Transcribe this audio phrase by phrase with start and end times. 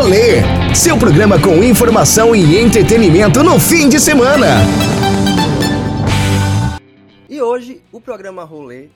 [0.00, 4.46] Rolê, seu programa com informação e entretenimento no fim de semana.
[7.28, 8.90] E hoje o programa Rolê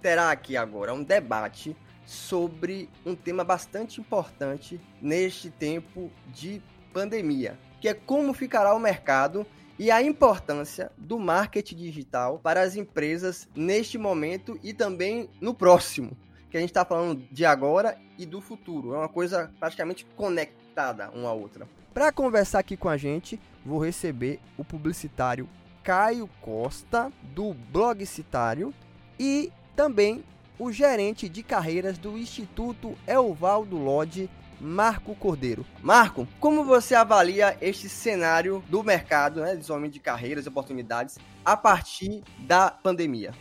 [0.00, 7.86] terá aqui agora um debate sobre um tema bastante importante neste tempo de pandemia, que
[7.86, 9.46] é como ficará o mercado
[9.78, 16.16] e a importância do marketing digital para as empresas neste momento e também no próximo
[16.56, 18.94] que a gente está falando de agora e do futuro.
[18.94, 21.68] É uma coisa praticamente conectada uma à outra.
[21.92, 25.46] Para conversar aqui com a gente, vou receber o publicitário
[25.82, 28.72] Caio Costa, do Blogcitário,
[29.20, 30.24] e também
[30.58, 35.64] o gerente de carreiras do Instituto Elvaldo Lodge, Marco Cordeiro.
[35.82, 41.54] Marco, como você avalia este cenário do mercado, né, desenvolvimento de carreiras e oportunidades a
[41.54, 43.32] partir da pandemia?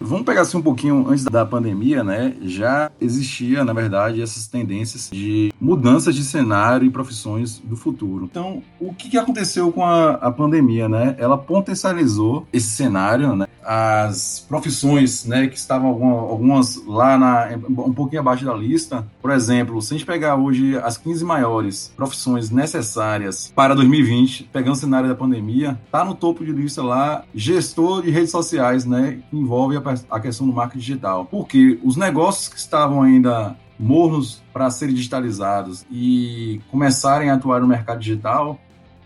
[0.00, 2.34] Vamos pegar assim um pouquinho antes da pandemia, né?
[2.42, 8.24] Já existia, na verdade, essas tendências de mudanças de cenário e profissões do futuro.
[8.24, 11.16] Então, o que, aconteceu com a, a pandemia, né?
[11.18, 13.46] Ela potencializou esse cenário, né?
[13.70, 19.82] As profissões, né, que estavam algumas, lá na, um pouquinho abaixo da lista, por exemplo,
[19.82, 25.06] se a gente pegar hoje as 15 maiores profissões necessárias para 2020, pegando o cenário
[25.06, 29.76] da pandemia, tá no topo de lista lá gestor de redes sociais, né, que envolve
[30.10, 31.26] a questão do marketing digital.
[31.26, 37.66] Porque os negócios que estavam ainda mornos para serem digitalizados e começarem a atuar no
[37.66, 38.58] mercado digital,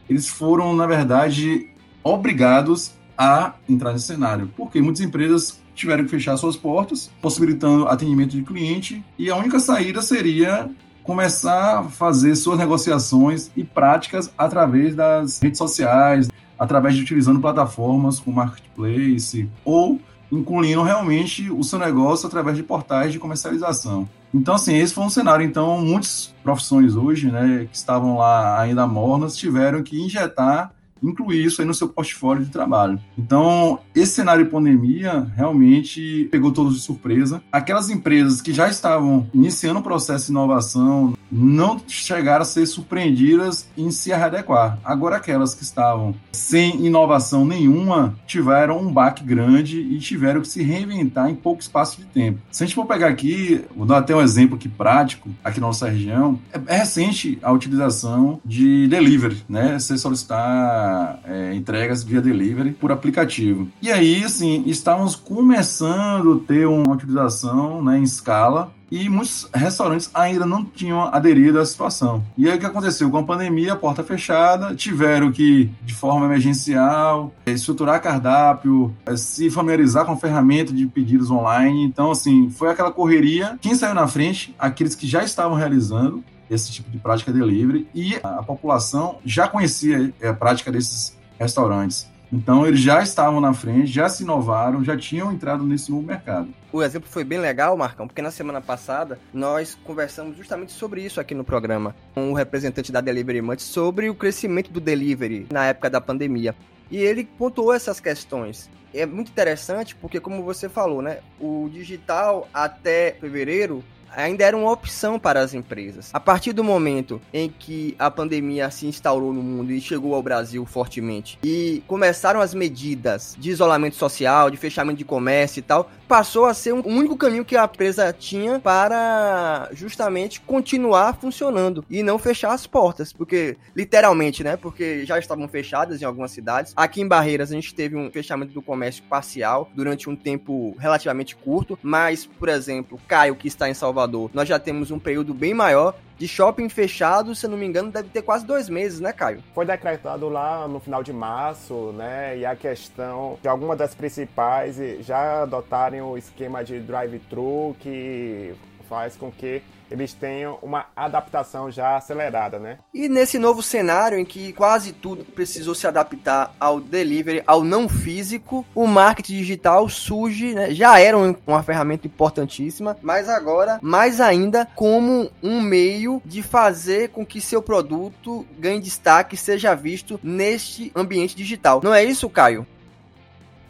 [0.08, 1.68] eles foram, na verdade,
[2.02, 4.50] obrigados a entrar nesse cenário.
[4.56, 9.58] Porque muitas empresas tiveram que fechar suas portas, possibilitando atendimento de cliente, e a única
[9.58, 10.70] saída seria
[11.02, 18.20] começar a fazer suas negociações e práticas através das redes sociais, através de utilizando plataformas
[18.20, 24.08] como marketplace ou incluindo realmente o seu negócio através de portais de comercialização.
[24.32, 25.44] Então, assim, esse foi um cenário.
[25.44, 31.60] Então, muitas profissões hoje, né, que estavam lá ainda mornas, tiveram que injetar incluir isso
[31.60, 32.98] aí no seu portfólio de trabalho.
[33.18, 37.42] Então, esse cenário de pandemia realmente pegou todos de surpresa.
[37.50, 43.66] Aquelas empresas que já estavam iniciando o processo de inovação não chegaram a ser surpreendidas
[43.76, 44.78] em se adequar.
[44.84, 50.62] Agora, aquelas que estavam sem inovação nenhuma tiveram um baque grande e tiveram que se
[50.62, 52.40] reinventar em pouco espaço de tempo.
[52.50, 55.66] Se a gente for pegar aqui, vou dar até um exemplo aqui prático, aqui na
[55.68, 59.78] nossa região, é, é recente a utilização de delivery, né?
[59.78, 60.91] Você solicitar
[61.24, 63.68] é, entregas via delivery por aplicativo.
[63.80, 70.10] E aí, assim, estávamos começando a ter uma utilização né, em escala e muitos restaurantes
[70.12, 72.22] ainda não tinham aderido à situação.
[72.36, 73.10] E aí o que aconteceu?
[73.10, 79.50] Com a pandemia, a porta fechada, tiveram que, de forma emergencial, estruturar cardápio, é, se
[79.50, 81.84] familiarizar com a ferramenta de pedidos online.
[81.84, 83.58] Então, assim, foi aquela correria.
[83.62, 84.54] Quem saiu na frente?
[84.58, 90.12] Aqueles que já estavam realizando esse tipo de prática delivery e a população já conhecia
[90.22, 92.10] a prática desses restaurantes.
[92.32, 96.48] Então eles já estavam na frente, já se inovaram, já tinham entrado nesse novo mercado.
[96.72, 101.20] O exemplo foi bem legal, Marcão, porque na semana passada nós conversamos justamente sobre isso
[101.20, 105.66] aqui no programa com o representante da Delivery Munch sobre o crescimento do delivery na
[105.66, 106.54] época da pandemia.
[106.90, 108.70] E ele pontuou essas questões.
[108.94, 114.70] É muito interessante porque, como você falou, né, o digital até fevereiro ainda era uma
[114.70, 116.10] opção para as empresas.
[116.12, 120.22] A partir do momento em que a pandemia se instaurou no mundo e chegou ao
[120.22, 125.90] Brasil fortemente e começaram as medidas de isolamento social, de fechamento de comércio e tal,
[126.06, 132.02] passou a ser um único caminho que a empresa tinha para justamente continuar funcionando e
[132.02, 134.56] não fechar as portas, porque literalmente, né?
[134.56, 136.72] Porque já estavam fechadas em algumas cidades.
[136.76, 141.34] Aqui em Barreiras a gente teve um fechamento do comércio parcial durante um tempo relativamente
[141.34, 145.32] curto, mas por exemplo, Caio que está em Salvador Salvador, nós já temos um período
[145.32, 149.00] bem maior de shopping fechado, se eu não me engano, deve ter quase dois meses,
[149.00, 149.42] né, Caio?
[149.54, 152.38] Foi decretado lá no final de março, né?
[152.38, 158.54] E a questão de algumas das principais já adotarem o esquema de drive-thru, que
[158.92, 162.76] faz com que eles tenham uma adaptação já acelerada, né?
[162.92, 167.88] E nesse novo cenário em que quase tudo precisou se adaptar ao delivery, ao não
[167.88, 170.74] físico, o marketing digital surge, né?
[170.74, 177.24] Já era uma ferramenta importantíssima, mas agora mais ainda como um meio de fazer com
[177.24, 181.80] que seu produto ganhe destaque, seja visto neste ambiente digital.
[181.82, 182.66] Não é isso, Caio?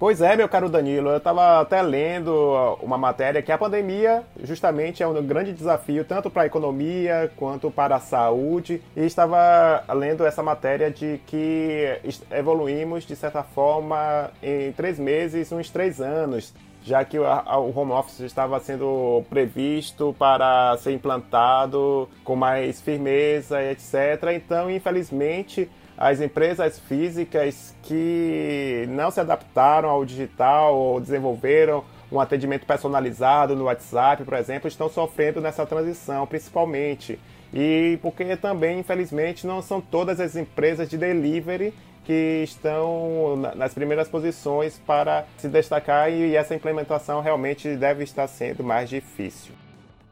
[0.03, 5.01] Pois é, meu caro Danilo, eu estava até lendo uma matéria que a pandemia justamente
[5.01, 10.27] é um grande desafio tanto para a economia quanto para a saúde e estava lendo
[10.27, 12.01] essa matéria de que
[12.33, 16.53] evoluímos de certa forma em três meses, uns três anos
[16.83, 17.25] já que o
[17.73, 24.33] home office estava sendo previsto para ser implantado com mais firmeza, etc.
[24.35, 32.67] Então, infelizmente, as empresas físicas que não se adaptaram ao digital ou desenvolveram um atendimento
[32.67, 37.19] personalizado no WhatsApp, por exemplo, estão sofrendo nessa transição, principalmente.
[37.53, 41.73] E porque também, infelizmente, não são todas as empresas de delivery
[42.05, 48.65] que estão nas primeiras posições para se destacar e essa implementação realmente deve estar sendo
[48.65, 49.53] mais difícil.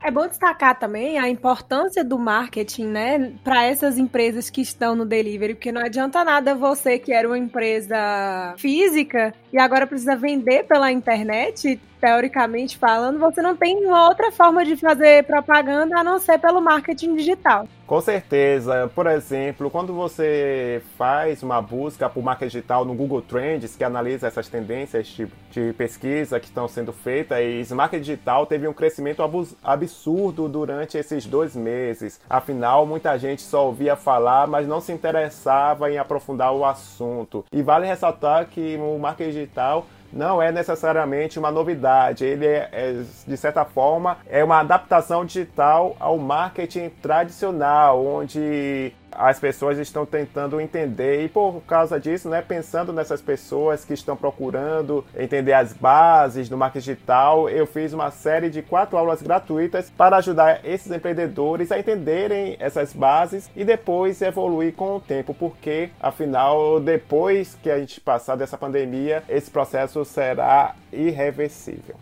[0.02, 5.04] É bom destacar também a importância do marketing, né, para essas empresas que estão no
[5.04, 10.64] delivery, porque não adianta nada você que era uma empresa física e agora precisa vender
[10.64, 16.18] pela internet teoricamente falando, você não tem uma outra forma de fazer propaganda a não
[16.18, 17.68] ser pelo marketing digital.
[17.90, 18.88] Com certeza.
[18.94, 24.28] Por exemplo, quando você faz uma busca por marca digital no Google Trends, que analisa
[24.28, 29.24] essas tendências de, de pesquisa que estão sendo feitas, e marca digital teve um crescimento
[29.64, 32.20] absurdo durante esses dois meses.
[32.30, 37.44] Afinal, muita gente só ouvia falar, mas não se interessava em aprofundar o assunto.
[37.52, 42.24] E vale ressaltar que o marketing digital não é necessariamente uma novidade.
[42.24, 49.38] Ele é, é, de certa forma, é uma adaptação digital ao marketing tradicional, onde as
[49.38, 55.04] pessoas estão tentando entender e por causa disso, né, pensando nessas pessoas que estão procurando
[55.16, 60.16] entender as bases do marketing digital, eu fiz uma série de quatro aulas gratuitas para
[60.16, 66.80] ajudar esses empreendedores a entenderem essas bases e depois evoluir com o tempo, porque afinal,
[66.80, 71.96] depois que a gente passar dessa pandemia, esse processo será irreversível.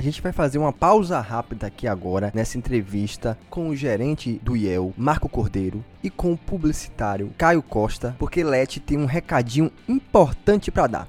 [0.00, 4.56] A gente vai fazer uma pausa rápida aqui agora nessa entrevista com o gerente do
[4.56, 10.70] IEL, Marco Cordeiro, e com o publicitário Caio Costa, porque Leti tem um recadinho importante
[10.70, 11.08] para dar.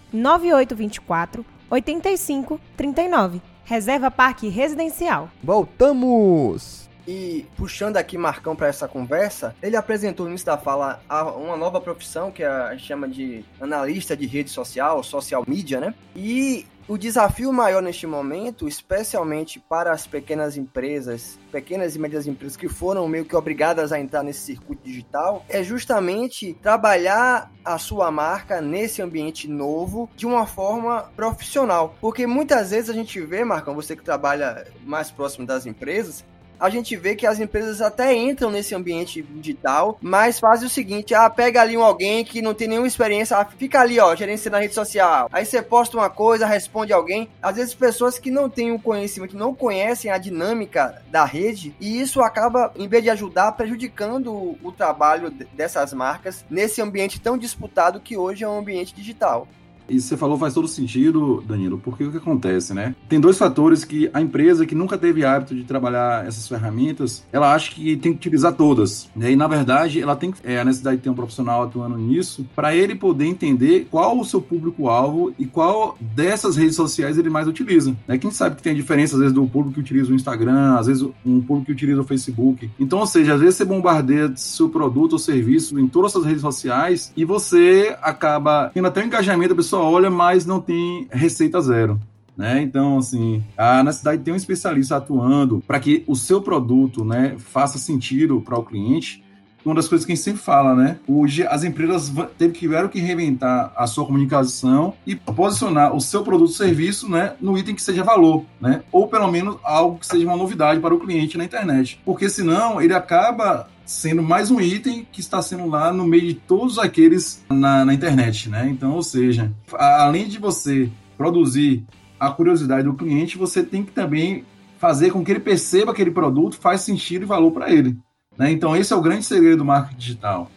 [0.13, 3.41] 99824 8539.
[3.65, 5.29] Reserva Parque Residencial.
[5.43, 6.80] Voltamos!
[7.07, 11.01] E puxando aqui Marcão para essa conversa, ele apresentou no início da fala
[11.35, 15.93] uma nova profissão que a gente chama de analista de rede social, social media, né?
[16.15, 22.57] E o desafio maior neste momento, especialmente para as pequenas empresas, pequenas e médias empresas
[22.57, 28.11] que foram meio que obrigadas a entrar nesse circuito digital, é justamente trabalhar a sua
[28.11, 31.95] marca nesse ambiente novo de uma forma profissional.
[32.01, 36.25] Porque muitas vezes a gente vê, Marcão, você que trabalha mais próximo das empresas,
[36.61, 41.15] a gente vê que as empresas até entram nesse ambiente digital, mas fazem o seguinte:
[41.15, 44.51] ah, pega ali um alguém que não tem nenhuma experiência, ah, fica ali, ó, gerência
[44.51, 45.27] na rede social.
[45.33, 47.27] Aí você posta uma coisa, responde alguém.
[47.41, 51.99] Às vezes pessoas que não têm o conhecimento, não conhecem a dinâmica da rede, e
[51.99, 57.37] isso acaba, em vez de ajudar, prejudicando o, o trabalho dessas marcas nesse ambiente tão
[57.37, 59.47] disputado que hoje é um ambiente digital.
[59.91, 62.95] Isso você falou faz todo sentido, Danilo, porque o que acontece, né?
[63.07, 67.53] Tem dois fatores que a empresa que nunca teve hábito de trabalhar essas ferramentas, ela
[67.53, 69.09] acha que tem que utilizar todas.
[69.15, 69.31] Né?
[69.31, 72.75] E na verdade, ela tem é, a necessidade de ter um profissional atuando nisso para
[72.75, 77.95] ele poder entender qual o seu público-alvo e qual dessas redes sociais ele mais utiliza.
[78.07, 78.17] Né?
[78.17, 80.87] Quem sabe que tem a diferença, às vezes, do público que utiliza o Instagram, às
[80.87, 82.69] vezes um público que utiliza o Facebook.
[82.79, 86.41] Então, ou seja, às vezes você bombardeia seu produto ou serviço em todas as redes
[86.41, 91.99] sociais e você acaba tendo até o engajamento da olha, mas não tem receita zero.
[92.35, 92.61] Né?
[92.61, 97.77] Então, assim, a necessidade tem um especialista atuando para que o seu produto né, faça
[97.77, 99.23] sentido para o cliente.
[99.63, 100.97] Uma das coisas que a gente sempre fala, né?
[101.07, 102.11] Hoje as empresas
[102.51, 107.55] tiveram que reinventar a sua comunicação e posicionar o seu produto ou serviço né, no
[107.55, 108.81] item que seja valor, né?
[108.91, 112.01] Ou pelo menos algo que seja uma novidade para o cliente na internet.
[112.03, 116.33] Porque senão ele acaba sendo mais um item que está sendo lá no meio de
[116.33, 118.67] todos aqueles na, na internet, né?
[118.69, 121.83] Então, ou seja, além de você produzir
[122.17, 124.45] a curiosidade do cliente, você tem que também
[124.79, 127.97] fazer com que ele perceba que aquele produto faz sentido e valor para ele.
[128.37, 128.51] Né?
[128.51, 130.49] Então, esse é o grande segredo do marketing digital.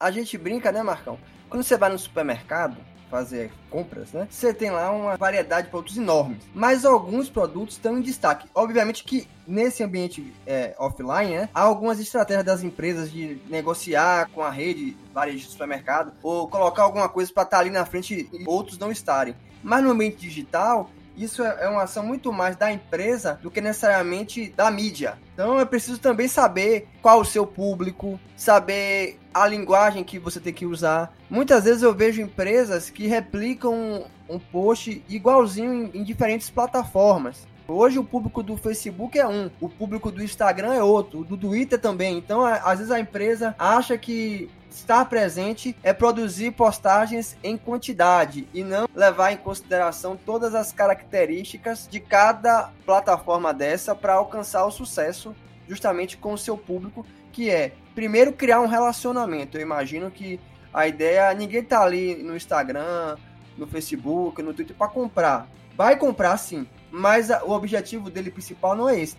[0.00, 1.18] A gente brinca, né, Marcão?
[1.50, 2.76] Quando você vai no supermercado,
[3.12, 4.26] fazer compras, né?
[4.30, 8.48] Você tem lá uma variedade de produtos enormes, mas alguns produtos estão em destaque.
[8.54, 14.40] Obviamente que nesse ambiente é, offline, né, há algumas estratégias das empresas de negociar com
[14.40, 18.30] a rede varejo de supermercado ou colocar alguma coisa para estar tá ali na frente
[18.32, 19.36] e outros não estarem.
[19.62, 23.60] Mas no ambiente digital, isso é, é uma ação muito mais da empresa do que
[23.60, 25.18] necessariamente da mídia.
[25.34, 30.52] Então é preciso também saber qual o seu público, saber a linguagem que você tem
[30.52, 31.14] que usar.
[31.28, 37.46] Muitas vezes eu vejo empresas que replicam um post igualzinho em, diferentes plataformas.
[37.66, 41.36] Hoje o público do Facebook é um, o público do Instagram é outro, o do
[41.36, 42.18] Twitter também.
[42.18, 48.64] Então, às vezes a empresa acha que estar presente é produzir postagens em quantidade e
[48.64, 55.34] não levar em consideração todas as características de cada plataforma dessa para alcançar o sucesso
[55.68, 59.56] justamente com o seu público, que é primeiro criar um relacionamento.
[59.56, 60.40] Eu imagino que
[60.72, 63.16] a ideia, ninguém tá ali no Instagram,
[63.56, 65.46] no Facebook, no Twitter para comprar.
[65.76, 69.16] Vai comprar sim, mas o objetivo dele principal não é esse.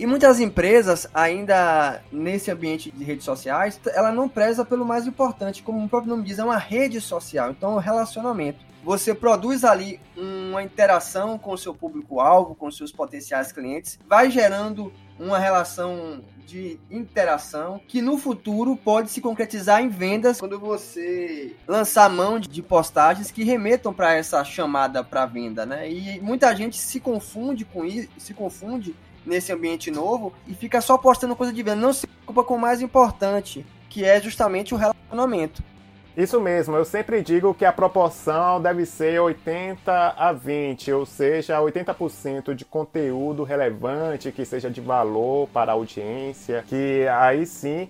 [0.00, 5.62] E muitas empresas, ainda nesse ambiente de redes sociais, ela não preza pelo mais importante,
[5.62, 8.64] como o próprio nome diz, é uma rede social, então é um relacionamento.
[8.82, 14.90] Você produz ali uma interação com o seu público-alvo, com seus potenciais clientes, vai gerando
[15.18, 22.08] uma relação de interação que no futuro pode se concretizar em vendas quando você lançar
[22.08, 25.90] mão de postagens que remetam para essa chamada para venda, né?
[25.90, 28.96] E muita gente se confunde com isso, se confunde
[29.30, 32.60] nesse ambiente novo e fica só postando coisa de venda, não se preocupa com o
[32.60, 35.62] mais importante, que é justamente o relacionamento.
[36.16, 41.58] Isso mesmo, eu sempre digo que a proporção deve ser 80 a 20, ou seja,
[41.60, 47.88] 80% de conteúdo relevante que seja de valor para a audiência, que aí sim,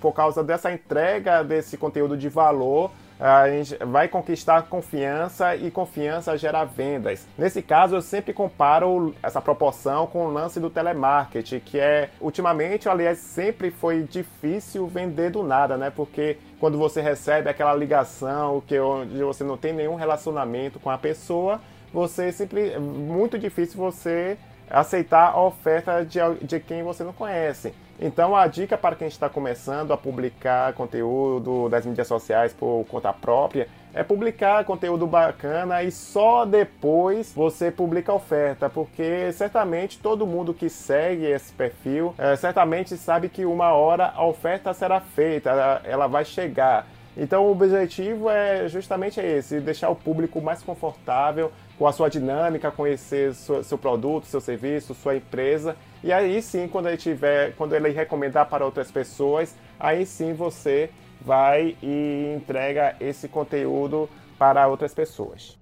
[0.00, 6.36] por causa dessa entrega desse conteúdo de valor, a gente vai conquistar confiança e confiança
[6.38, 7.26] gera vendas.
[7.36, 12.88] Nesse caso, eu sempre comparo essa proporção com o lance do telemarketing, que é ultimamente,
[12.88, 15.90] aliás, sempre foi difícil vender do nada, né?
[15.90, 20.98] Porque quando você recebe aquela ligação que onde você não tem nenhum relacionamento com a
[20.98, 21.60] pessoa,
[21.92, 24.38] você sempre muito difícil você
[24.70, 27.74] aceitar a oferta de, de quem você não conhece.
[28.00, 33.12] Então, a dica para quem está começando a publicar conteúdo das mídias sociais por conta
[33.12, 40.26] própria é publicar conteúdo bacana e só depois você publica a oferta, porque certamente todo
[40.26, 45.50] mundo que segue esse perfil é, certamente sabe que uma hora a oferta será feita,
[45.50, 46.86] ela, ela vai chegar.
[47.16, 52.70] Então, o objetivo é justamente esse: deixar o público mais confortável com a sua dinâmica,
[52.70, 55.76] conhecer seu, produto, seu serviço, sua empresa.
[56.02, 60.90] E aí sim, quando ele tiver, quando ele recomendar para outras pessoas, aí sim você
[61.20, 65.56] vai e entrega esse conteúdo para outras pessoas.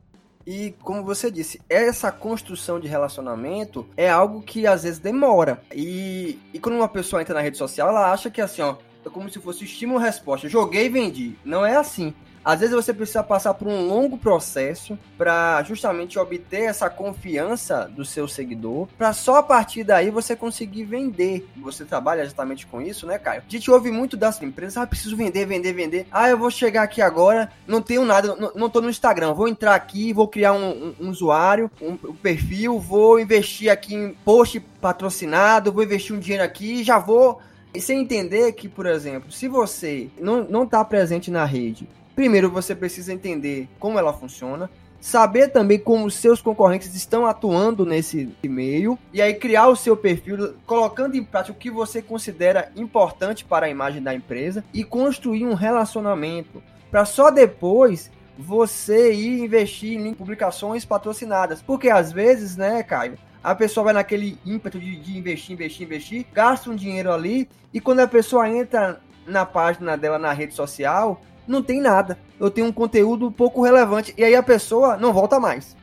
[0.46, 5.60] E como você disse, essa construção de relacionamento é algo que às vezes demora.
[5.74, 9.10] E, e quando uma pessoa entra na rede social, ela acha que assim, ó, é
[9.10, 10.48] como se fosse estímulo-resposta.
[10.48, 11.36] Joguei e vendi.
[11.44, 12.14] Não é assim.
[12.46, 18.04] Às vezes você precisa passar por um longo processo para justamente obter essa confiança do
[18.04, 21.44] seu seguidor, para só a partir daí você conseguir vender.
[21.56, 23.42] Você trabalha exatamente com isso, né, Caio?
[23.44, 26.06] A gente ouve muito das empresas, ah, preciso vender, vender, vender.
[26.12, 29.48] Ah, eu vou chegar aqui agora, não tenho nada, não, não tô no Instagram, vou
[29.48, 34.14] entrar aqui, vou criar um, um, um usuário, um, um perfil, vou investir aqui em
[34.24, 37.40] post patrocinado, vou investir um dinheiro aqui e já vou
[37.74, 42.74] e sem entender que, por exemplo, se você não está presente na rede, Primeiro, você
[42.74, 49.20] precisa entender como ela funciona, saber também como seus concorrentes estão atuando nesse meio e
[49.20, 53.68] aí criar o seu perfil, colocando em prática o que você considera importante para a
[53.68, 60.86] imagem da empresa e construir um relacionamento para só depois você ir investir em publicações
[60.86, 61.60] patrocinadas.
[61.60, 66.26] Porque às vezes, né, Caio, a pessoa vai naquele ímpeto de, de investir, investir, investir,
[66.32, 71.20] gasta um dinheiro ali e quando a pessoa entra na página dela na rede social,
[71.46, 72.18] não tem nada.
[72.38, 74.14] Eu tenho um conteúdo pouco relevante.
[74.16, 75.76] E aí a pessoa não volta mais.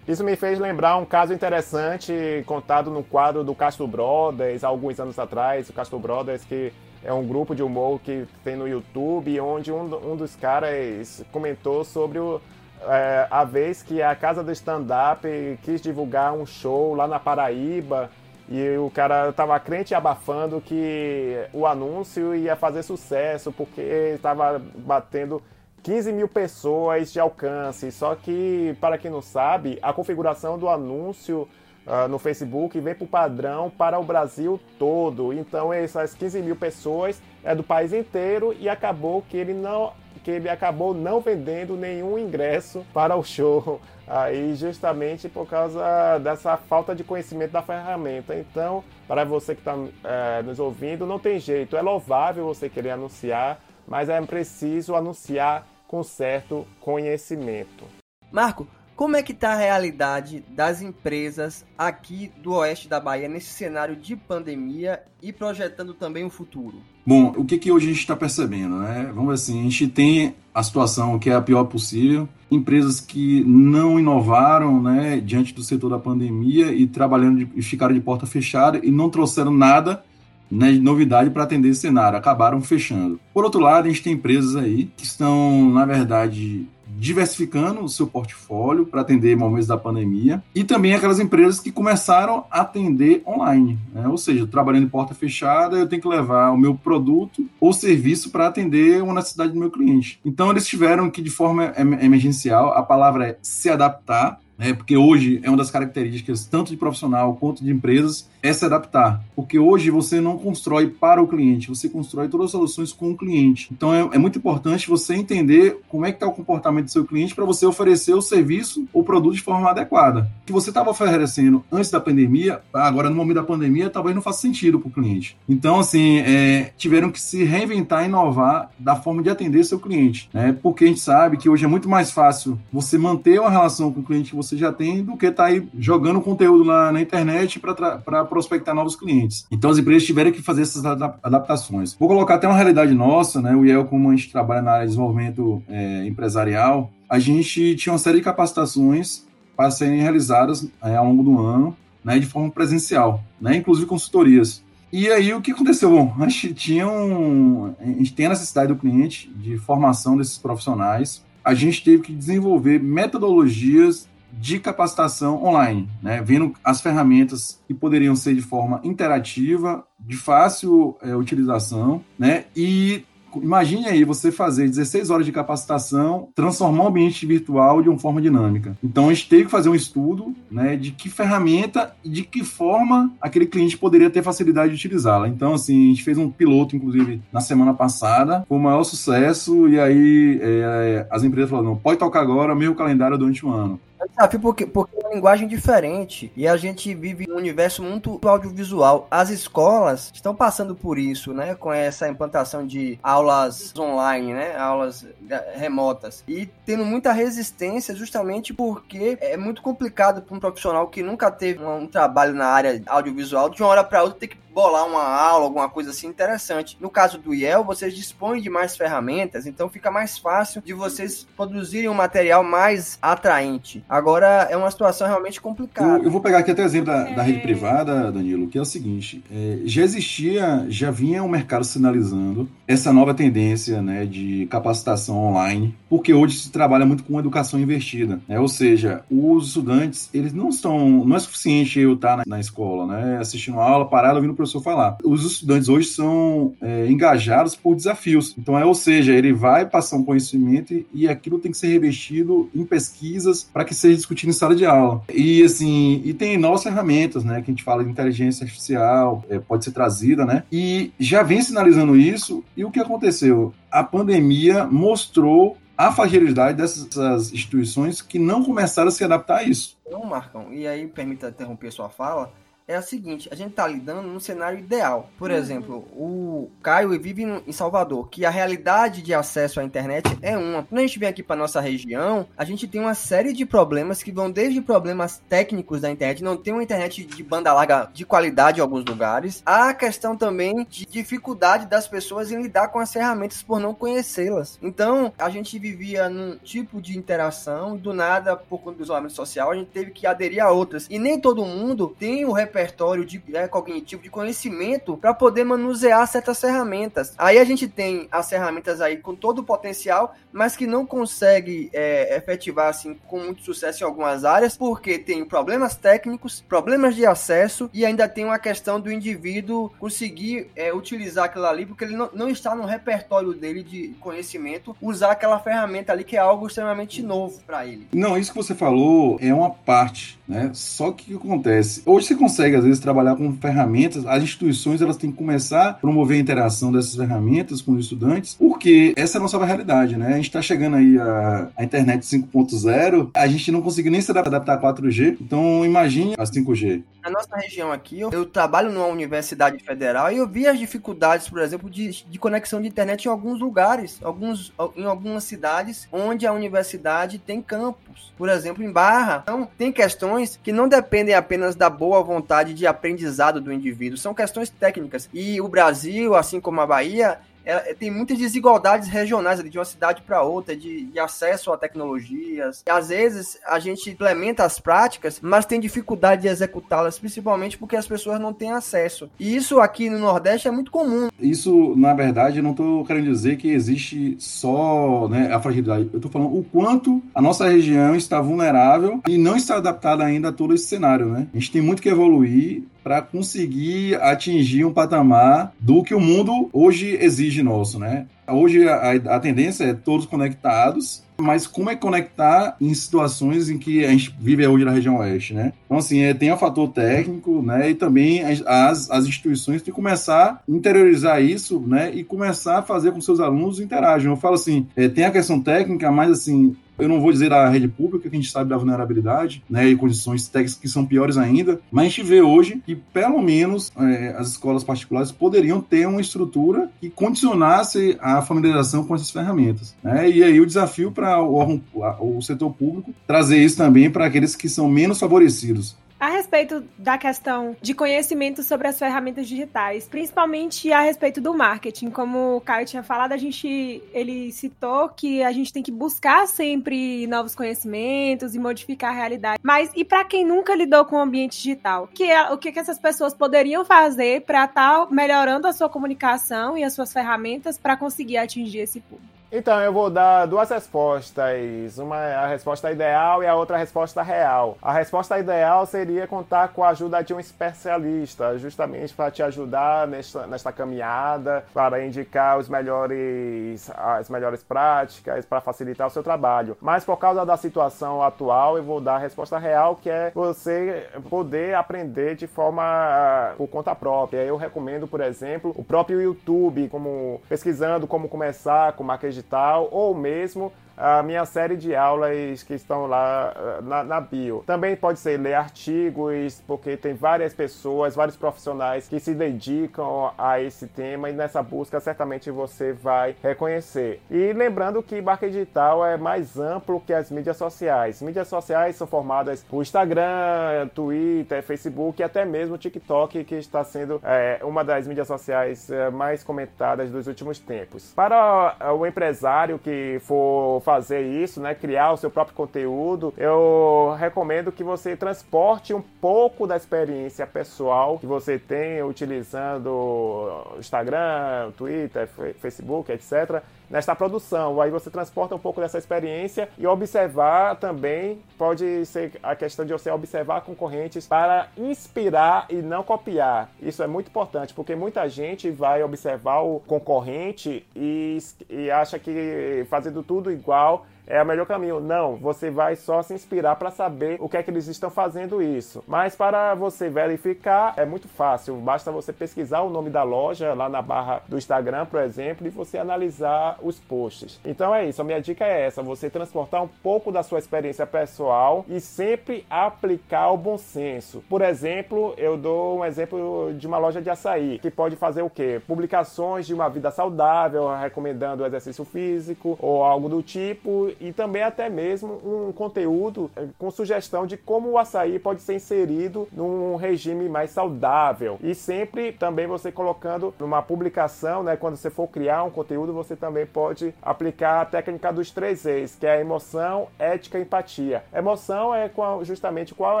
[0.06, 2.12] Isso me fez lembrar um caso interessante
[2.44, 5.68] contado no quadro do Castro Brothers, alguns anos atrás.
[5.68, 6.72] O Castro Brothers, que
[7.04, 11.84] é um grupo de humor que tem no YouTube, onde um, um dos caras comentou
[11.84, 12.40] sobre o,
[12.82, 15.26] é, a vez que a casa do stand-up
[15.62, 18.10] quis divulgar um show lá na Paraíba
[18.48, 23.80] e o cara tava crente abafando que o anúncio ia fazer sucesso, porque
[24.14, 25.42] estava batendo
[25.82, 27.90] 15 mil pessoas de alcance.
[27.90, 31.48] Só que, para quem não sabe, a configuração do anúncio
[31.86, 35.32] uh, no Facebook vem por padrão para o Brasil todo.
[35.32, 40.30] Então, essas 15 mil pessoas é do país inteiro e acabou que ele não que
[40.30, 46.94] ele acabou não vendendo nenhum ingresso para o show, aí justamente por causa dessa falta
[46.94, 48.34] de conhecimento da ferramenta.
[48.34, 52.90] Então, para você que está é, nos ouvindo, não tem jeito, é louvável você querer
[52.90, 57.84] anunciar, mas é preciso anunciar com certo conhecimento.
[58.30, 58.66] Marco,
[59.02, 63.96] como é que está a realidade das empresas aqui do oeste da Bahia nesse cenário
[63.96, 66.76] de pandemia e projetando também o futuro?
[67.04, 69.10] Bom, o que, que hoje a gente está percebendo, né?
[69.12, 73.98] Vamos assim, a gente tem a situação que é a pior possível, empresas que não
[73.98, 78.92] inovaram, né, diante do setor da pandemia e trabalhando e ficaram de porta fechada e
[78.92, 80.04] não trouxeram nada
[80.48, 83.18] né, de novidade para atender esse cenário, acabaram fechando.
[83.34, 86.68] Por outro lado, a gente tem empresas aí que estão, na verdade,
[87.02, 92.44] diversificando o seu portfólio para atender momentos da pandemia e também aquelas empresas que começaram
[92.48, 94.06] a atender online, né?
[94.06, 98.30] ou seja, trabalhando em porta fechada, eu tenho que levar o meu produto ou serviço
[98.30, 100.20] para atender uma necessidade do meu cliente.
[100.24, 104.72] Então eles tiveram que de forma emergencial, a palavra é se adaptar né?
[104.74, 109.22] porque hoje é uma das características tanto de profissional quanto de empresas é se adaptar,
[109.36, 113.16] porque hoje você não constrói para o cliente, você constrói todas as soluções com o
[113.16, 113.68] cliente.
[113.72, 117.04] Então é, é muito importante você entender como é que está o comportamento do seu
[117.04, 120.28] cliente para você oferecer o serviço ou produto de forma adequada.
[120.42, 124.22] O que você estava oferecendo antes da pandemia, agora no momento da pandemia, talvez não
[124.22, 125.36] faça sentido para o cliente.
[125.48, 130.56] Então assim é, tiveram que se reinventar, inovar da forma de atender seu cliente, né?
[130.62, 134.00] Porque a gente sabe que hoje é muito mais fácil você manter uma relação com
[134.00, 137.00] o cliente que você já tem do que estar tá aí jogando conteúdo na, na
[137.00, 139.46] internet para prospectar novos clientes.
[139.50, 141.94] Então as empresas tiveram que fazer essas adaptações.
[141.98, 143.54] Vou colocar até uma realidade nossa, né?
[143.54, 147.92] O IEL, como a gente trabalha na área de desenvolvimento é, empresarial, a gente tinha
[147.92, 149.24] uma série de capacitações
[149.56, 154.62] para serem realizadas é, ao longo do ano, né, de forma presencial, né, inclusive consultorias.
[154.92, 155.90] E aí o que aconteceu?
[155.90, 160.36] Bom, a gente tinha um, a gente tem a necessidade do cliente de formação desses
[160.36, 161.24] profissionais.
[161.42, 166.22] A gente teve que desenvolver metodologias de capacitação online, né?
[166.24, 172.44] vendo as ferramentas que poderiam ser de forma interativa, de fácil é, utilização, né?
[172.56, 173.04] e
[173.40, 178.20] imagine aí você fazer 16 horas de capacitação, transformar o ambiente virtual de uma forma
[178.20, 178.76] dinâmica.
[178.82, 182.44] Então a gente teve que fazer um estudo né, de que ferramenta e de que
[182.44, 185.28] forma aquele cliente poderia ter facilidade de utilizá-la.
[185.28, 189.68] Então, assim, a gente fez um piloto, inclusive, na semana passada, foi o maior sucesso,
[189.68, 193.80] e aí é, as empresas falaram, não, pode tocar agora, meio calendário durante o ano.
[194.08, 199.06] Desafio porque, porque é uma linguagem diferente e a gente vive um universo muito audiovisual.
[199.10, 201.54] As escolas estão passando por isso, né?
[201.54, 204.56] Com essa implantação de aulas online, né?
[204.56, 205.06] Aulas
[205.54, 206.24] remotas.
[206.26, 211.64] E tendo muita resistência justamente porque é muito complicado para um profissional que nunca teve
[211.64, 215.44] um trabalho na área audiovisual de uma hora para outra ter que bolar uma aula,
[215.44, 216.76] alguma coisa assim interessante.
[216.80, 221.26] No caso do IEL, vocês dispõem de mais ferramentas, então fica mais fácil de vocês
[221.36, 223.84] produzirem um material mais atraente.
[223.88, 225.98] Agora é uma situação realmente complicada.
[225.98, 228.60] Eu, eu vou pegar aqui até o exemplo da, da rede privada, Danilo, que é
[228.60, 234.46] o seguinte: é, já existia, já vinha o mercado sinalizando essa nova tendência né, de
[234.46, 238.38] capacitação online, porque hoje se trabalha muito com educação investida, né?
[238.38, 242.86] ou seja, os estudantes eles não estão, não é suficiente eu estar na, na escola,
[242.86, 244.98] né, assistindo uma aula parada ouvindo professor falar.
[245.04, 248.34] Os estudantes hoje são é, engajados por desafios.
[248.36, 252.48] Então, é, ou seja, ele vai passar um conhecimento e, aquilo tem que ser revestido
[252.54, 255.02] em pesquisas para que seja discutido em sala de aula.
[255.12, 257.42] E assim, e tem novas ferramentas, né?
[257.42, 260.44] Que a gente fala de inteligência artificial, é, pode ser trazida, né?
[260.50, 262.42] E já vem sinalizando isso.
[262.56, 263.52] E o que aconteceu?
[263.70, 269.76] A pandemia mostrou a fragilidade dessas instituições que não começaram a se adaptar a isso.
[269.90, 272.32] Não, Marcão, e aí permita interromper sua fala,
[272.66, 275.10] é a seguinte: a gente está lidando num cenário ideal.
[275.18, 275.36] Por uhum.
[275.36, 280.62] exemplo, o Caio vive em Salvador, que a realidade de acesso à internet é uma.
[280.62, 284.02] Quando a gente vem aqui para nossa região, a gente tem uma série de problemas
[284.02, 288.04] que vão desde problemas técnicos da internet, não tem uma internet de banda larga de
[288.04, 292.92] qualidade em alguns lugares, a questão também de dificuldade das pessoas em lidar com as
[292.92, 294.58] ferramentas por não conhecê-las.
[294.62, 299.50] Então, a gente vivia num tipo de interação, do nada, por conta do isolamento social,
[299.50, 300.86] a gente teve que aderir a outras.
[300.90, 306.06] E nem todo mundo tem o repertório de, é, cognitivo, de conhecimento, para poder manusear
[306.06, 307.14] certas ferramentas.
[307.16, 311.70] Aí a gente tem as ferramentas aí com todo o potencial, mas que não consegue
[311.72, 317.06] é, efetivar assim com muito sucesso em algumas áreas, porque tem problemas técnicos, problemas de
[317.06, 321.96] acesso e ainda tem uma questão do indivíduo conseguir é, utilizar aquilo ali, porque ele
[321.96, 326.46] não, não está no repertório dele de conhecimento, usar aquela ferramenta ali que é algo
[326.46, 327.86] extremamente novo para ele.
[327.92, 330.50] Não, isso que você falou é uma parte, né?
[330.52, 331.82] Só que o que acontece?
[331.86, 335.70] Hoje você consegue consegue às vezes trabalhar com ferramentas, as instituições elas têm que começar
[335.70, 339.96] a promover a interação dessas ferramentas com os estudantes, porque essa é a nossa realidade,
[339.96, 340.08] né?
[340.08, 344.54] A gente está chegando aí a, internet 5.0, a gente não conseguiu nem se adaptar
[344.54, 346.82] a 4G, então imagine a 5G.
[347.02, 351.40] Na nossa região aqui, eu, trabalho numa universidade federal e eu vi as dificuldades, por
[351.40, 356.32] exemplo, de, de conexão de internet em alguns lugares, alguns, em algumas cidades onde a
[356.32, 358.12] universidade tem campus.
[358.16, 359.20] Por exemplo, em Barra.
[359.22, 364.14] Então, tem questões que não dependem apenas da boa vontade de aprendizado do indivíduo, são
[364.14, 365.08] questões técnicas.
[365.12, 370.02] E o Brasil, assim como a Bahia, é, tem muitas desigualdades regionais de uma cidade
[370.02, 372.62] para outra, de, de, acesso a tecnologias.
[372.66, 377.76] E, às vezes a gente implementa as práticas, mas tem dificuldade de executá-las, principalmente porque
[377.76, 379.10] as pessoas não têm acesso.
[379.18, 381.08] E isso aqui no Nordeste é muito comum.
[381.20, 385.88] Isso, na verdade, eu não estou querendo dizer que existe só né, a fragilidade.
[385.92, 390.28] Eu estou falando o quanto a nossa região está vulnerável e não está adaptada ainda
[390.28, 391.06] a todo esse cenário.
[391.06, 391.26] Né?
[391.32, 396.48] A gente tem muito que evoluir para conseguir atingir um patamar do que o mundo
[396.52, 398.06] hoje exige nosso, né?
[398.30, 403.84] Hoje a, a tendência é todos conectados, mas como é conectar em situações em que
[403.84, 405.52] a gente vive hoje na região oeste, né?
[405.64, 407.70] Então, assim, é, tem o fator técnico, né?
[407.70, 411.92] E também as, as instituições têm que começar a interiorizar isso, né?
[411.94, 414.12] E começar a fazer com seus alunos interajam.
[414.12, 417.48] Eu falo assim, é, tem a questão técnica, mas, assim, eu não vou dizer a
[417.48, 421.16] rede pública, que a gente sabe da vulnerabilidade, né, e condições técnicas que são piores
[421.16, 425.86] ainda, mas a gente vê hoje que, pelo menos, é, as escolas particulares poderiam ter
[425.86, 429.74] uma estrutura que condicionasse a familiarização com essas ferramentas.
[429.82, 430.10] Né?
[430.10, 431.60] E aí o desafio para o,
[432.00, 435.76] o setor público trazer isso também para aqueles que são menos favorecidos.
[436.02, 441.90] A respeito da questão de conhecimento sobre as ferramentas digitais, principalmente a respeito do marketing,
[441.90, 446.26] como o Caio tinha falado, a gente ele citou que a gente tem que buscar
[446.26, 449.38] sempre novos conhecimentos e modificar a realidade.
[449.44, 452.58] Mas e para quem nunca lidou com o ambiente digital, que é, o que, que
[452.58, 457.56] essas pessoas poderiam fazer para estar tá melhorando a sua comunicação e as suas ferramentas
[457.56, 459.21] para conseguir atingir esse público?
[459.34, 461.78] Então, eu vou dar duas respostas.
[461.78, 464.58] Uma é a resposta ideal e a outra a resposta real.
[464.60, 469.88] A resposta ideal seria contar com a ajuda de um especialista, justamente para te ajudar
[469.88, 476.54] nesta, nesta caminhada, para indicar os melhores, as melhores práticas, para facilitar o seu trabalho.
[476.60, 480.86] Mas por causa da situação atual, eu vou dar a resposta real, que é você
[481.08, 484.18] poder aprender de forma por conta própria.
[484.18, 489.94] Eu recomendo, por exemplo, o próprio YouTube, como pesquisando como começar com marketing digital ou
[489.94, 490.52] mesmo
[490.82, 494.42] a minha série de aulas que estão lá eh, na, na, bio.
[494.44, 500.40] Também pode ser ler artigos, porque tem várias pessoas, vários profissionais que se dedicam a
[500.40, 504.00] esse tema e nessa busca certamente você vai reconhecer.
[504.10, 508.02] E lembrando que marketing digital é mais amplo que as mídias sociais.
[508.02, 514.00] Mídias sociais são formadas por Instagram, Twitter, Facebook e até mesmo TikTok, que está sendo
[514.02, 517.92] é, uma das mídias sociais é, mais comentadas dos últimos tempos.
[517.94, 524.50] Para o empresário que for fazer isso, né, criar o seu próprio conteúdo, eu recomendo
[524.50, 532.08] que você transporte um pouco da experiência pessoal que você tem utilizando Instagram, Twitter,
[532.40, 534.60] Facebook, etc nesta produção.
[534.60, 539.72] Aí você transporta um pouco dessa experiência e observar também, pode ser a questão de
[539.72, 543.50] você observar concorrentes para inspirar e não copiar.
[543.60, 548.18] Isso é muito importante, porque muita gente vai observar o concorrente e,
[548.50, 551.80] e acha que fazendo tudo igual é o melhor caminho.
[551.80, 555.42] Não, você vai só se inspirar para saber o que é que eles estão fazendo
[555.42, 555.82] isso.
[555.86, 560.68] Mas para você verificar é muito fácil, basta você pesquisar o nome da loja lá
[560.68, 564.40] na barra do Instagram, por exemplo, e você analisar os posts.
[564.44, 567.86] Então é isso, a minha dica é essa, você transportar um pouco da sua experiência
[567.86, 571.22] pessoal e sempre aplicar o bom senso.
[571.28, 575.30] Por exemplo, eu dou um exemplo de uma loja de açaí, que pode fazer o
[575.30, 575.60] quê?
[575.66, 581.68] Publicações de uma vida saudável, recomendando exercício físico ou algo do tipo e também até
[581.68, 587.28] mesmo um conteúdo eh, com sugestão de como o açaí pode ser inserido num regime
[587.28, 588.38] mais saudável.
[588.42, 593.16] E sempre também você colocando numa publicação, né, quando você for criar um conteúdo, você
[593.16, 598.02] também pode aplicar a técnica dos três E's, que é a emoção, ética e empatia.
[598.12, 600.00] Emoção é qual, justamente qual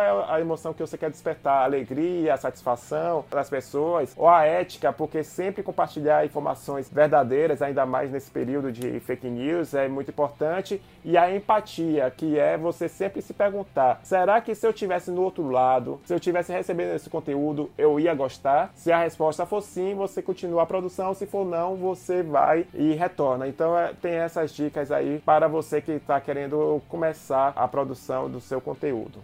[0.00, 5.22] é a emoção que você quer despertar, alegria, satisfação das pessoas, ou a ética, porque
[5.22, 11.16] sempre compartilhar informações verdadeiras, ainda mais nesse período de fake news, é muito importante e
[11.16, 15.50] a empatia, que é você sempre se perguntar: será que se eu tivesse no outro
[15.50, 18.70] lado, se eu tivesse recebendo esse conteúdo, eu ia gostar?
[18.74, 22.92] Se a resposta for sim, você continua a produção, se for não, você vai e
[22.92, 23.48] retorna.
[23.48, 28.40] Então é, tem essas dicas aí para você que está querendo começar a produção do
[28.40, 29.18] seu conteúdo.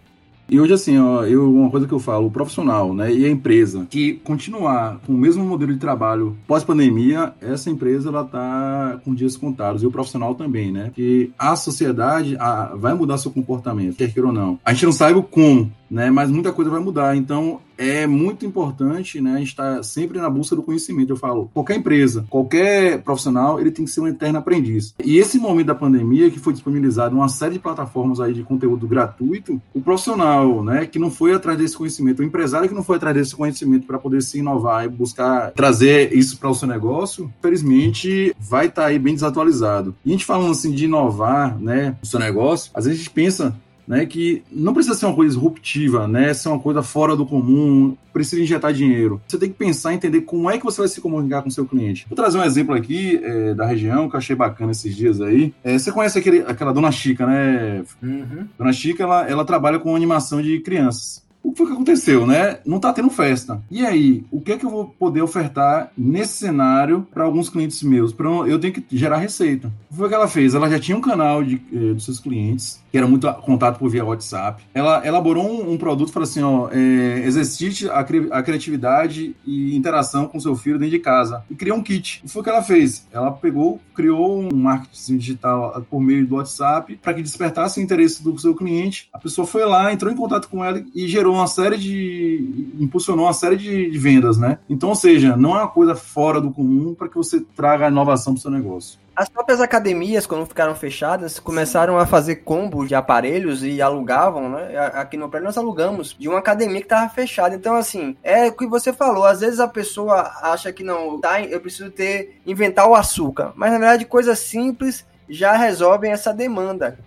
[0.49, 3.29] E hoje, assim, ó, eu, uma coisa que eu falo, o profissional, né, e a
[3.29, 9.13] empresa que continuar com o mesmo modelo de trabalho pós-pandemia, essa empresa, ela tá com
[9.13, 9.83] dias contados.
[9.83, 10.91] E o profissional também, né?
[10.93, 14.59] Que a sociedade a, vai mudar seu comportamento, quer queira ou não.
[14.65, 16.09] A gente não sabe como, né?
[16.09, 17.15] Mas muita coisa vai mudar.
[17.15, 19.41] Então, é muito importante, né?
[19.41, 21.11] Está sempre na busca do conhecimento.
[21.11, 24.93] Eu falo, qualquer empresa, qualquer profissional, ele tem que ser um eterno aprendiz.
[25.03, 28.85] E esse momento da pandemia, que foi disponibilizado uma série de plataformas aí de conteúdo
[28.85, 32.97] gratuito, o profissional, né, que não foi atrás desse conhecimento, o empresário que não foi
[32.97, 37.31] atrás desse conhecimento para poder se inovar e buscar trazer isso para o seu negócio,
[37.39, 39.95] infelizmente vai estar tá aí bem desatualizado.
[40.05, 43.13] E a gente falando assim de inovar, né, o seu negócio, às vezes a gente
[43.13, 43.55] pensa
[43.89, 47.97] né, que não precisa ser uma coisa disruptiva, né, ser uma coisa fora do comum,
[48.13, 49.19] precisa injetar dinheiro.
[49.27, 51.65] Você tem que pensar, entender como é que você vai se comunicar com o seu
[51.65, 52.05] cliente.
[52.07, 55.51] Vou trazer um exemplo aqui é, da região que eu achei bacana esses dias aí.
[55.63, 57.83] É, você conhece aquele, aquela Dona Chica, né?
[58.01, 58.47] Uhum.
[58.59, 62.59] Dona Chica, ela, ela trabalha com animação de crianças o que foi que aconteceu, né?
[62.65, 63.61] Não tá tendo festa.
[63.71, 67.81] E aí, o que é que eu vou poder ofertar nesse cenário para alguns clientes
[67.81, 68.13] meus?
[68.13, 69.67] Pra eu tenho que gerar receita.
[69.67, 70.53] O que foi que ela fez?
[70.53, 73.89] Ela já tinha um canal de, eh, dos seus clientes, que era muito contato por
[73.89, 74.63] via WhatsApp.
[74.73, 79.75] Ela elaborou um, um produto, falou assim, ó, é, exercite a, cri a, criatividade e
[79.75, 81.43] interação com seu filho dentro de casa.
[81.49, 82.19] E criou um kit.
[82.19, 83.07] O que foi que ela fez?
[83.11, 88.23] Ela pegou, criou um marketing digital por meio do WhatsApp para que despertasse o interesse
[88.23, 89.07] do seu cliente.
[89.13, 92.73] A pessoa foi lá, entrou em contato com ela e gerou uma série de.
[92.79, 94.59] impulsionou uma série de, de vendas, né?
[94.69, 98.33] Então, ou seja, não é uma coisa fora do comum para que você traga inovação
[98.33, 98.99] para o seu negócio.
[99.15, 104.77] As próprias academias, quando ficaram fechadas, começaram a fazer combos de aparelhos e alugavam, né?
[104.93, 107.53] Aqui no prédio nós alugamos de uma academia que estava fechada.
[107.53, 109.25] Então, assim, é o que você falou.
[109.25, 113.51] Às vezes a pessoa acha que não, tá, eu preciso ter, inventar o açúcar.
[113.55, 116.97] Mas, na verdade, coisas simples já resolvem essa demanda.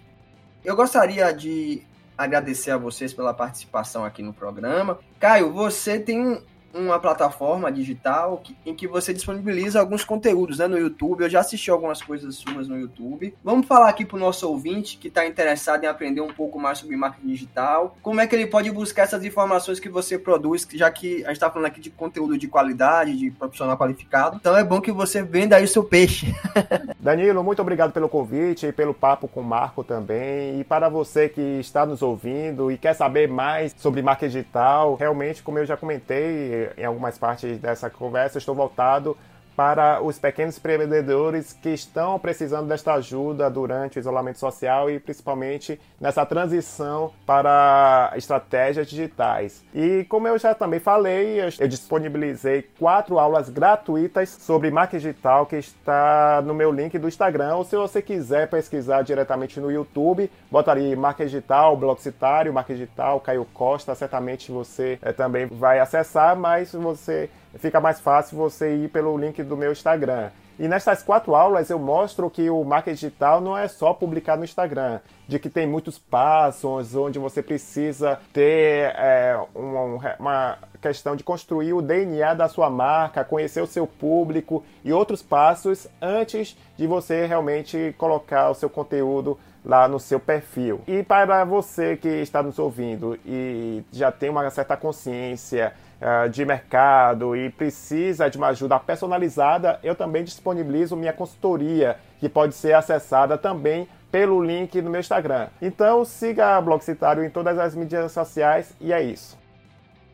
[0.62, 1.82] Eu gostaria de
[2.24, 4.98] agradecer a vocês pela participação aqui no programa.
[5.18, 6.42] Caio, você tem
[6.74, 11.22] uma plataforma digital que, em que você disponibiliza alguns conteúdos né, no YouTube.
[11.22, 13.34] Eu já assisti algumas coisas suas no YouTube.
[13.42, 16.78] Vamos falar aqui para o nosso ouvinte que está interessado em aprender um pouco mais
[16.78, 17.96] sobre marketing digital.
[18.02, 21.32] Como é que ele pode buscar essas informações que você produz, já que a gente
[21.32, 24.36] está falando aqui de conteúdo de qualidade, de profissional qualificado.
[24.36, 26.34] Então é bom que você venda aí o seu peixe.
[26.98, 30.60] Danilo, muito obrigado pelo convite e pelo papo com o Marco também.
[30.60, 35.42] E para você que está nos ouvindo e quer saber mais sobre marketing digital, realmente,
[35.42, 39.16] como eu já comentei, em algumas partes dessa conversa, estou voltado
[39.56, 45.80] para os pequenos empreendedores que estão precisando desta ajuda durante o isolamento social e principalmente
[46.00, 49.62] nessa transição para estratégias digitais.
[49.74, 55.56] E como eu já também falei, eu disponibilizei quatro aulas gratuitas sobre marketing digital que
[55.56, 60.96] está no meu link do Instagram, ou se você quiser pesquisar diretamente no YouTube, botaria
[60.96, 67.28] marketing digital, Blogcitário, marketing digital, Caio Costa, certamente você é, também vai acessar, mas você
[67.58, 70.30] fica mais fácil você ir pelo link do meu Instagram.
[70.58, 74.44] E nestas quatro aulas eu mostro que o marketing digital não é só publicar no
[74.44, 81.72] Instagram, de que tem muitos passos onde você precisa ter é, uma questão de construir
[81.72, 87.24] o DNA da sua marca, conhecer o seu público e outros passos antes de você
[87.24, 90.80] realmente colocar o seu conteúdo lá no seu perfil.
[90.86, 96.44] E para você que está nos ouvindo e já tem uma certa consciência uh, de
[96.44, 102.74] mercado e precisa de uma ajuda personalizada, eu também disponibilizo minha consultoria, que pode ser
[102.74, 105.48] acessada também pelo link no meu Instagram.
[105.60, 109.40] Então siga a Blogcitário em todas as mídias sociais e é isso.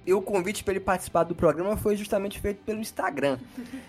[0.07, 3.38] E o convite para ele participar do programa foi justamente feito pelo Instagram.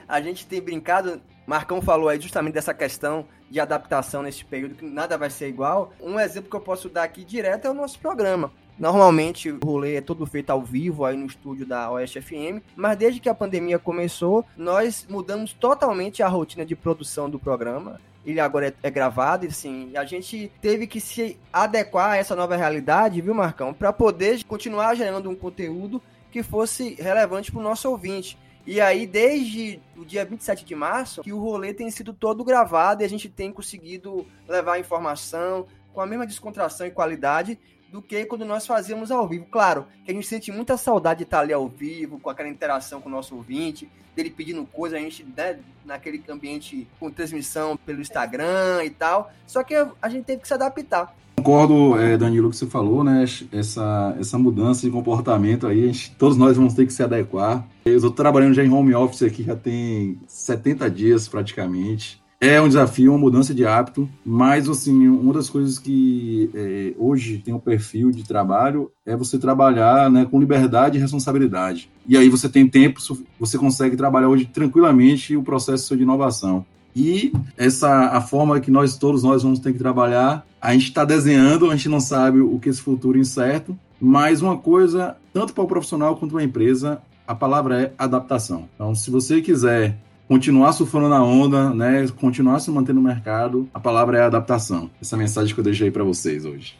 [0.07, 4.85] A gente tem brincado, Marcão falou aí justamente dessa questão de adaptação nesse período, que
[4.85, 5.93] nada vai ser igual.
[6.01, 8.51] Um exemplo que eu posso dar aqui direto é o nosso programa.
[8.79, 12.97] Normalmente o rolê é todo feito ao vivo aí no estúdio da Oeste FM, mas
[12.97, 17.99] desde que a pandemia começou, nós mudamos totalmente a rotina de produção do programa.
[18.25, 22.35] Ele agora é, é gravado, e assim, a gente teve que se adequar a essa
[22.35, 27.63] nova realidade, viu, Marcão, para poder continuar gerando um conteúdo que fosse relevante para o
[27.63, 28.37] nosso ouvinte.
[28.65, 33.01] E aí, desde o dia 27 de março, que o rolê tem sido todo gravado
[33.01, 37.57] e a gente tem conseguido levar informação com a mesma descontração e qualidade
[37.91, 39.45] do que quando nós fazíamos ao vivo.
[39.49, 43.01] Claro, que a gente sente muita saudade de estar ali ao vivo, com aquela interação
[43.01, 48.01] com o nosso ouvinte, dele pedindo coisa, a gente, né, naquele ambiente com transmissão pelo
[48.01, 49.31] Instagram e tal.
[49.47, 51.15] Só que a gente teve que se adaptar.
[51.37, 53.23] Concordo, é, Danilo, que você falou, né?
[53.51, 57.65] Essa, essa mudança de comportamento aí, gente, todos nós vamos ter que se adequar.
[57.85, 62.21] Eu estou trabalhando já em home office aqui já tem 70 dias praticamente.
[62.41, 67.39] É um desafio, uma mudança de hábito, mas assim, uma das coisas que é, hoje
[67.39, 71.89] tem o um perfil de trabalho é você trabalhar né, com liberdade e responsabilidade.
[72.07, 73.01] E aí você tem tempo,
[73.37, 76.65] você consegue trabalhar hoje tranquilamente o processo de inovação.
[76.95, 81.03] E essa a forma que nós todos nós vamos ter que trabalhar, a gente está
[81.03, 85.63] desenhando, a gente não sabe o que esse futuro incerto, Mas uma coisa, tanto para
[85.65, 88.69] o profissional quanto para a empresa, a palavra é adaptação.
[88.73, 89.97] Então, se você quiser
[90.29, 94.87] continuar surfando na onda, né, continuar se mantendo no mercado, a palavra é adaptação.
[95.01, 96.75] Essa mensagem que eu deixei para vocês hoje.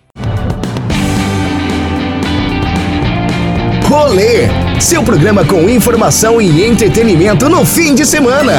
[3.86, 4.48] Rolê,
[4.80, 8.54] seu programa com informação e entretenimento no fim de semana.